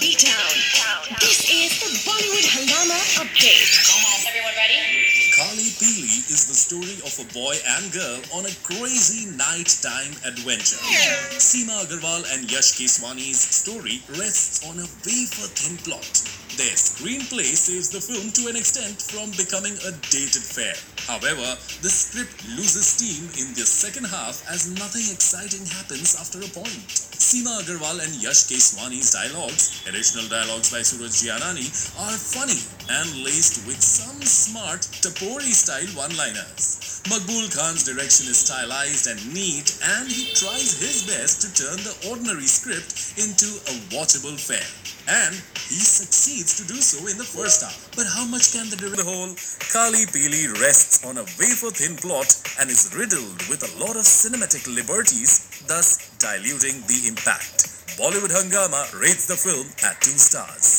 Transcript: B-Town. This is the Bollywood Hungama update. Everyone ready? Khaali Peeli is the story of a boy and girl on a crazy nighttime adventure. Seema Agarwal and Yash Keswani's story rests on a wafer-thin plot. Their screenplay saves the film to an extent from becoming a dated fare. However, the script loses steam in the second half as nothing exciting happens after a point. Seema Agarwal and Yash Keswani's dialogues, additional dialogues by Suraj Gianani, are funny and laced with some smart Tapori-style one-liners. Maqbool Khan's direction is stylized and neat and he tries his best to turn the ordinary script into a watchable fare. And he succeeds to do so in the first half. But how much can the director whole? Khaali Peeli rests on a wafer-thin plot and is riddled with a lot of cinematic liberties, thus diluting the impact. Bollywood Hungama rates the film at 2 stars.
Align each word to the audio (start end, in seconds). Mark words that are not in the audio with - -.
B-Town. 0.00 0.54
This 1.20 1.50
is 1.50 1.78
the 1.78 1.90
Bollywood 2.08 2.46
Hungama 2.56 2.98
update. 3.20 3.68
Everyone 4.26 4.54
ready? 4.56 4.80
Khaali 5.36 5.70
Peeli 5.78 6.24
is 6.30 6.46
the 6.46 6.54
story 6.54 6.96
of 7.04 7.12
a 7.18 7.26
boy 7.34 7.54
and 7.76 7.92
girl 7.92 8.20
on 8.34 8.46
a 8.46 8.54
crazy 8.62 9.26
nighttime 9.36 10.12
adventure. 10.24 10.80
Seema 11.36 11.84
Agarwal 11.84 12.24
and 12.34 12.50
Yash 12.50 12.74
Keswani's 12.78 13.40
story 13.40 14.02
rests 14.18 14.64
on 14.66 14.78
a 14.78 14.86
wafer-thin 15.04 15.76
plot. 15.84 16.33
Their 16.54 16.78
screenplay 16.78 17.50
saves 17.58 17.90
the 17.90 17.98
film 17.98 18.30
to 18.38 18.46
an 18.46 18.54
extent 18.54 19.02
from 19.02 19.34
becoming 19.34 19.74
a 19.82 19.90
dated 20.14 20.46
fare. 20.46 20.78
However, 21.02 21.58
the 21.82 21.90
script 21.90 22.46
loses 22.54 22.94
steam 22.94 23.26
in 23.42 23.50
the 23.58 23.66
second 23.66 24.06
half 24.06 24.38
as 24.46 24.70
nothing 24.70 25.02
exciting 25.10 25.66
happens 25.66 26.14
after 26.14 26.38
a 26.38 26.50
point. 26.54 26.86
Seema 27.18 27.58
Agarwal 27.58 27.98
and 27.98 28.14
Yash 28.22 28.46
Keswani's 28.46 29.10
dialogues, 29.10 29.82
additional 29.90 30.30
dialogues 30.30 30.70
by 30.70 30.86
Suraj 30.86 31.26
Gianani, 31.26 31.66
are 31.98 32.14
funny 32.14 32.62
and 32.86 33.26
laced 33.26 33.66
with 33.66 33.82
some 33.82 34.22
smart 34.22 34.86
Tapori-style 35.02 35.90
one-liners. 35.98 37.02
Maqbool 37.10 37.50
Khan's 37.50 37.82
direction 37.82 38.30
is 38.30 38.38
stylized 38.38 39.10
and 39.10 39.18
neat 39.34 39.74
and 39.98 40.06
he 40.06 40.30
tries 40.38 40.78
his 40.78 41.02
best 41.02 41.42
to 41.42 41.50
turn 41.50 41.82
the 41.82 42.14
ordinary 42.14 42.46
script 42.46 43.18
into 43.18 43.58
a 43.66 43.74
watchable 43.90 44.38
fare. 44.38 44.93
And 45.06 45.34
he 45.68 45.84
succeeds 45.84 46.56
to 46.56 46.64
do 46.64 46.80
so 46.80 47.06
in 47.06 47.18
the 47.18 47.28
first 47.28 47.60
half. 47.60 47.76
But 47.94 48.06
how 48.08 48.24
much 48.24 48.52
can 48.52 48.70
the 48.70 48.76
director 48.76 49.04
whole? 49.04 49.36
Khaali 49.68 50.08
Peeli 50.08 50.48
rests 50.60 51.04
on 51.04 51.18
a 51.18 51.28
wafer-thin 51.36 51.96
plot 52.00 52.32
and 52.58 52.70
is 52.70 52.88
riddled 52.96 53.44
with 53.52 53.60
a 53.60 53.72
lot 53.76 53.96
of 54.00 54.08
cinematic 54.08 54.64
liberties, 54.64 55.62
thus 55.68 56.08
diluting 56.16 56.80
the 56.88 57.04
impact. 57.08 57.68
Bollywood 58.00 58.32
Hungama 58.32 58.88
rates 58.98 59.28
the 59.28 59.36
film 59.36 59.68
at 59.84 60.00
2 60.00 60.10
stars. 60.16 60.74